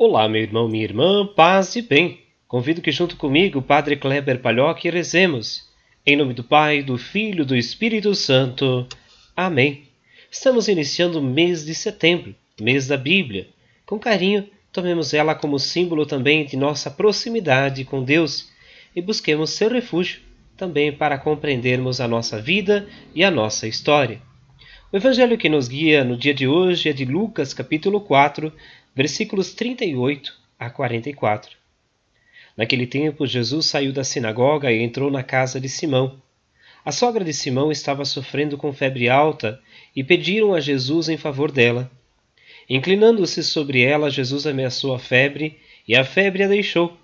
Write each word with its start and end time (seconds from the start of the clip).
Olá, 0.00 0.28
meu 0.28 0.40
irmão, 0.40 0.68
minha 0.68 0.84
irmã, 0.84 1.26
paz 1.26 1.74
e 1.74 1.82
bem. 1.82 2.20
Convido 2.46 2.80
que 2.80 2.92
junto 2.92 3.16
comigo, 3.16 3.60
Padre 3.60 3.96
Kleber 3.96 4.38
Palhoque, 4.38 4.88
rezemos. 4.88 5.68
Em 6.06 6.14
nome 6.14 6.34
do 6.34 6.44
Pai, 6.44 6.84
do 6.84 6.96
Filho 6.96 7.44
do 7.44 7.56
Espírito 7.56 8.14
Santo. 8.14 8.86
Amém. 9.34 9.88
Estamos 10.30 10.68
iniciando 10.68 11.18
o 11.18 11.22
mês 11.22 11.66
de 11.66 11.74
setembro, 11.74 12.32
mês 12.60 12.86
da 12.86 12.96
Bíblia. 12.96 13.48
Com 13.84 13.98
carinho, 13.98 14.48
tomemos 14.72 15.12
ela 15.12 15.34
como 15.34 15.58
símbolo 15.58 16.06
também 16.06 16.46
de 16.46 16.56
nossa 16.56 16.92
proximidade 16.92 17.84
com 17.84 18.04
Deus 18.04 18.52
e 18.94 19.02
busquemos 19.02 19.50
seu 19.50 19.68
refúgio 19.68 20.20
também 20.56 20.92
para 20.92 21.18
compreendermos 21.18 22.00
a 22.00 22.06
nossa 22.06 22.40
vida 22.40 22.86
e 23.16 23.24
a 23.24 23.32
nossa 23.32 23.66
história. 23.66 24.22
O 24.92 24.96
evangelho 24.96 25.36
que 25.36 25.48
nos 25.48 25.66
guia 25.66 26.04
no 26.04 26.16
dia 26.16 26.32
de 26.32 26.46
hoje 26.46 26.88
é 26.88 26.92
de 26.92 27.04
Lucas, 27.04 27.52
capítulo 27.52 28.00
4, 28.00 28.52
versículos 28.98 29.54
38 29.54 30.34
a 30.58 30.68
44. 30.68 31.56
Naquele 32.56 32.84
tempo, 32.84 33.28
Jesus 33.28 33.66
saiu 33.66 33.92
da 33.92 34.02
sinagoga 34.02 34.72
e 34.72 34.82
entrou 34.82 35.08
na 35.08 35.22
casa 35.22 35.60
de 35.60 35.68
Simão. 35.68 36.20
A 36.84 36.90
sogra 36.90 37.24
de 37.24 37.32
Simão 37.32 37.70
estava 37.70 38.04
sofrendo 38.04 38.58
com 38.58 38.72
febre 38.72 39.08
alta 39.08 39.62
e 39.94 40.02
pediram 40.02 40.52
a 40.52 40.58
Jesus 40.58 41.08
em 41.08 41.16
favor 41.16 41.52
dela. 41.52 41.88
Inclinando-se 42.68 43.44
sobre 43.44 43.82
ela, 43.82 44.10
Jesus 44.10 44.48
ameaçou 44.48 44.92
a 44.92 44.98
febre 44.98 45.56
e 45.86 45.94
a 45.94 46.02
febre 46.02 46.42
a 46.42 46.48
deixou. 46.48 46.96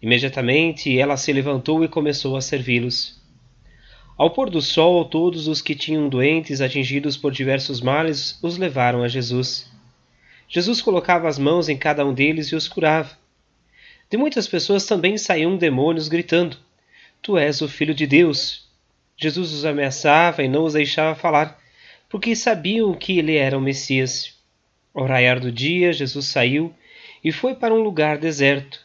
Imediatamente 0.00 0.98
ela 0.98 1.18
se 1.18 1.34
levantou 1.34 1.84
e 1.84 1.88
começou 1.88 2.34
a 2.34 2.40
servi-los. 2.40 3.20
Ao 4.16 4.30
pôr 4.30 4.48
do 4.48 4.62
sol, 4.62 5.04
todos 5.04 5.48
os 5.48 5.60
que 5.60 5.74
tinham 5.74 6.08
doentes 6.08 6.62
atingidos 6.62 7.14
por 7.14 7.30
diversos 7.30 7.82
males 7.82 8.38
os 8.42 8.56
levaram 8.56 9.02
a 9.02 9.08
Jesus. 9.08 9.75
Jesus 10.48 10.80
colocava 10.80 11.28
as 11.28 11.38
mãos 11.38 11.68
em 11.68 11.76
cada 11.76 12.04
um 12.04 12.14
deles 12.14 12.48
e 12.48 12.56
os 12.56 12.68
curava. 12.68 13.16
De 14.08 14.16
muitas 14.16 14.46
pessoas 14.46 14.86
também 14.86 15.18
saíam 15.18 15.56
demônios 15.56 16.08
gritando: 16.08 16.56
Tu 17.20 17.36
és 17.36 17.60
o 17.60 17.68
Filho 17.68 17.94
de 17.94 18.06
Deus. 18.06 18.66
Jesus 19.16 19.52
os 19.52 19.64
ameaçava 19.64 20.42
e 20.42 20.48
não 20.48 20.64
os 20.64 20.74
deixava 20.74 21.14
falar, 21.14 21.58
porque 22.08 22.36
sabiam 22.36 22.94
que 22.94 23.18
ele 23.18 23.36
era 23.36 23.58
o 23.58 23.60
Messias. 23.60 24.34
Ao 24.94 25.06
raiar 25.06 25.40
do 25.40 25.50
dia, 25.50 25.92
Jesus 25.92 26.26
saiu 26.26 26.72
e 27.24 27.32
foi 27.32 27.54
para 27.54 27.74
um 27.74 27.82
lugar 27.82 28.18
deserto. 28.18 28.80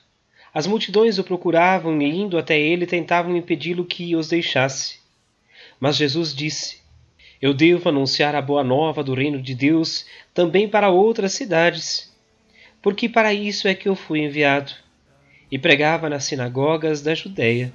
As 0.53 0.67
multidões 0.67 1.17
o 1.17 1.23
procuravam 1.23 2.01
e, 2.01 2.09
indo 2.09 2.37
até 2.37 2.59
ele, 2.59 2.85
tentavam 2.85 3.37
impedi-lo 3.37 3.85
que 3.85 4.15
os 4.15 4.27
deixasse. 4.27 4.99
Mas 5.79 5.95
Jesus 5.95 6.33
disse: 6.33 6.80
Eu 7.41 7.55
devo 7.55 7.89
anunciar 7.89 8.35
a 8.35 8.41
boa 8.41 8.63
nova 8.63 9.03
do 9.03 9.15
reino 9.15 9.41
de 9.41 9.55
Deus 9.55 10.05
também 10.31 10.69
para 10.69 10.91
outras 10.91 11.33
cidades, 11.33 12.15
porque 12.83 13.09
para 13.09 13.33
isso 13.33 13.67
é 13.67 13.73
que 13.73 13.89
eu 13.89 13.95
fui 13.95 14.19
enviado. 14.19 14.71
E 15.51 15.57
pregava 15.57 16.07
nas 16.07 16.25
sinagogas 16.25 17.01
da 17.01 17.15
Judéia. 17.15 17.73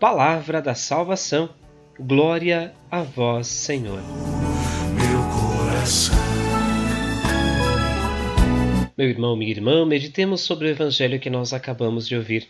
Palavra 0.00 0.60
da 0.60 0.74
salvação. 0.74 1.48
Glória 1.98 2.74
a 2.90 3.02
vós, 3.02 3.46
Senhor. 3.46 4.02
Meu 8.98 9.08
irmão, 9.08 9.36
minha 9.36 9.52
irmã, 9.52 9.86
meditemos 9.86 10.40
sobre 10.40 10.66
o 10.66 10.70
evangelho 10.70 11.20
que 11.20 11.30
nós 11.30 11.52
acabamos 11.52 12.08
de 12.08 12.16
ouvir. 12.16 12.48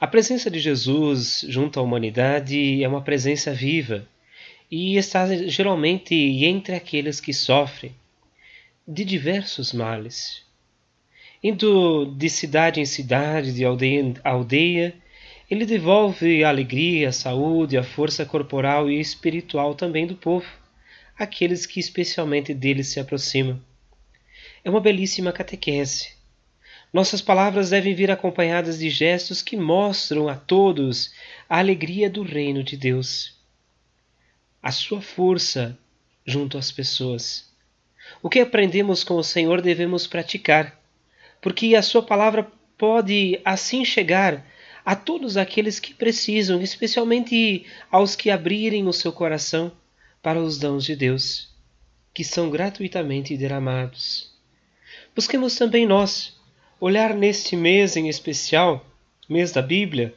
A 0.00 0.06
presença 0.06 0.48
de 0.48 0.60
Jesus 0.60 1.44
junto 1.48 1.80
à 1.80 1.82
humanidade 1.82 2.82
é 2.82 2.88
uma 2.88 3.02
presença 3.02 3.52
viva 3.52 4.06
e 4.72 4.96
está 4.96 5.26
geralmente 5.48 6.14
entre 6.14 6.74
aqueles 6.74 7.20
que 7.20 7.34
sofrem 7.34 7.94
de 8.88 9.04
diversos 9.04 9.74
males. 9.74 10.42
Indo 11.44 12.06
de 12.16 12.30
cidade 12.30 12.80
em 12.80 12.86
cidade, 12.86 13.52
de 13.52 13.64
aldeia 13.66 14.00
em 14.00 14.14
aldeia, 14.24 14.94
ele 15.50 15.66
devolve 15.66 16.42
a 16.42 16.48
alegria, 16.48 17.10
a 17.10 17.12
saúde, 17.12 17.76
a 17.76 17.84
força 17.84 18.24
corporal 18.24 18.90
e 18.90 18.98
espiritual 18.98 19.74
também 19.74 20.06
do 20.06 20.16
povo, 20.16 20.48
aqueles 21.18 21.66
que 21.66 21.78
especialmente 21.78 22.54
dele 22.54 22.82
se 22.82 22.98
aproximam 22.98 23.60
é 24.64 24.70
uma 24.70 24.80
belíssima 24.80 25.32
catequese. 25.32 26.12
Nossas 26.92 27.20
palavras 27.20 27.70
devem 27.70 27.94
vir 27.94 28.10
acompanhadas 28.10 28.78
de 28.78 28.88
gestos 28.90 29.42
que 29.42 29.56
mostram 29.56 30.28
a 30.28 30.34
todos 30.34 31.12
a 31.48 31.58
alegria 31.58 32.08
do 32.08 32.22
reino 32.22 32.62
de 32.62 32.76
Deus, 32.76 33.41
a 34.62 34.70
sua 34.70 35.02
força 35.02 35.76
junto 36.24 36.56
às 36.56 36.70
pessoas. 36.70 37.50
O 38.22 38.28
que 38.28 38.40
aprendemos 38.40 39.02
com 39.02 39.14
o 39.16 39.24
Senhor 39.24 39.60
devemos 39.60 40.06
praticar, 40.06 40.80
porque 41.40 41.74
a 41.74 41.82
sua 41.82 42.02
palavra 42.02 42.50
pode 42.78 43.40
assim 43.44 43.84
chegar 43.84 44.46
a 44.84 44.96
todos 44.96 45.36
aqueles 45.36 45.78
que 45.78 45.94
precisam, 45.94 46.60
especialmente 46.60 47.66
aos 47.90 48.16
que 48.16 48.30
abrirem 48.30 48.86
o 48.86 48.92
seu 48.92 49.12
coração 49.12 49.72
para 50.20 50.40
os 50.40 50.58
dons 50.58 50.84
de 50.84 50.96
Deus, 50.96 51.48
que 52.14 52.24
são 52.24 52.50
gratuitamente 52.50 53.36
derramados. 53.36 54.32
Busquemos 55.14 55.56
também 55.56 55.86
nós 55.86 56.36
olhar 56.80 57.14
neste 57.14 57.56
mês 57.56 57.96
em 57.96 58.08
especial, 58.08 58.84
mês 59.28 59.52
da 59.52 59.62
Bíblia, 59.62 60.14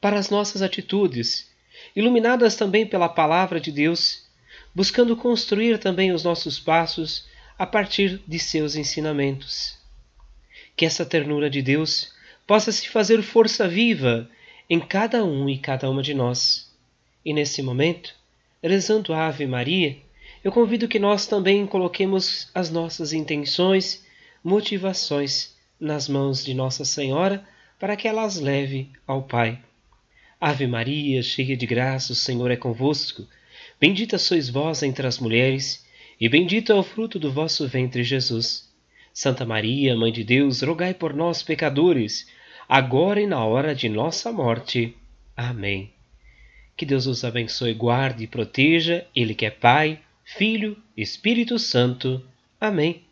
para 0.00 0.18
as 0.18 0.28
nossas 0.30 0.62
atitudes, 0.62 1.47
iluminadas 1.94 2.56
também 2.56 2.86
pela 2.86 3.08
palavra 3.08 3.60
de 3.60 3.72
Deus, 3.72 4.26
buscando 4.74 5.16
construir 5.16 5.78
também 5.78 6.12
os 6.12 6.22
nossos 6.22 6.58
passos 6.58 7.26
a 7.58 7.66
partir 7.66 8.22
de 8.26 8.38
seus 8.38 8.76
ensinamentos. 8.76 9.76
Que 10.76 10.86
essa 10.86 11.04
ternura 11.04 11.50
de 11.50 11.60
Deus 11.60 12.12
possa 12.46 12.70
se 12.70 12.88
fazer 12.88 13.22
força 13.22 13.66
viva 13.66 14.30
em 14.70 14.78
cada 14.78 15.24
um 15.24 15.48
e 15.48 15.58
cada 15.58 15.90
uma 15.90 16.02
de 16.02 16.14
nós. 16.14 16.70
E 17.24 17.32
nesse 17.32 17.62
momento, 17.62 18.14
rezando 18.62 19.12
a 19.12 19.26
Ave 19.26 19.46
Maria, 19.46 19.96
eu 20.44 20.52
convido 20.52 20.88
que 20.88 20.98
nós 20.98 21.26
também 21.26 21.66
coloquemos 21.66 22.48
as 22.54 22.70
nossas 22.70 23.12
intenções 23.12 24.06
motivações 24.42 25.56
nas 25.80 26.08
mãos 26.08 26.44
de 26.44 26.54
Nossa 26.54 26.84
Senhora 26.84 27.44
para 27.78 27.96
que 27.96 28.08
ela 28.08 28.22
as 28.22 28.38
leve 28.38 28.90
ao 29.06 29.22
Pai. 29.22 29.60
Ave 30.40 30.68
Maria, 30.68 31.20
cheia 31.20 31.56
de 31.56 31.66
graça, 31.66 32.12
o 32.12 32.16
Senhor 32.16 32.50
é 32.50 32.56
convosco. 32.56 33.26
Bendita 33.80 34.18
sois 34.18 34.48
vós 34.48 34.84
entre 34.84 35.04
as 35.04 35.18
mulheres, 35.18 35.84
e 36.20 36.28
bendito 36.28 36.70
é 36.70 36.74
o 36.76 36.82
fruto 36.82 37.18
do 37.18 37.32
vosso 37.32 37.66
ventre, 37.66 38.04
Jesus. 38.04 38.72
Santa 39.12 39.44
Maria, 39.44 39.96
Mãe 39.96 40.12
de 40.12 40.22
Deus, 40.22 40.62
rogai 40.62 40.94
por 40.94 41.12
nós, 41.12 41.42
pecadores, 41.42 42.28
agora 42.68 43.20
e 43.20 43.26
na 43.26 43.44
hora 43.44 43.74
de 43.74 43.88
nossa 43.88 44.30
morte. 44.30 44.96
Amém. 45.36 45.92
Que 46.76 46.86
Deus 46.86 47.06
os 47.06 47.24
abençoe, 47.24 47.74
guarde 47.74 48.22
e 48.22 48.28
proteja, 48.28 49.04
Ele 49.16 49.34
que 49.34 49.44
é 49.44 49.50
Pai, 49.50 50.00
Filho, 50.24 50.76
Espírito 50.96 51.58
Santo. 51.58 52.24
Amém. 52.60 53.02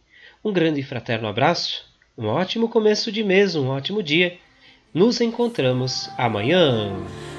Um 0.45 0.53
grande 0.53 0.79
e 0.79 0.85
fraterno 0.85 1.27
abraço, 1.27 1.85
um 2.17 2.27
ótimo 2.27 2.69
começo 2.69 3.11
de 3.11 3.25
mês, 3.25 3.57
um 3.57 3.67
ótimo 3.67 4.01
dia. 4.01 4.39
Nos 4.97 5.21
encontramos 5.21 6.09
amanhã. 6.17 6.91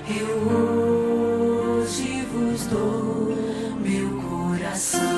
Eu 0.07 1.81
hoje 1.81 2.22
vos 2.31 2.68
dou 2.68 3.35
meu 3.81 4.22
coração. 4.22 5.18